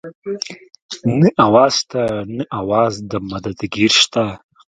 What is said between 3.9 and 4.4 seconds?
شته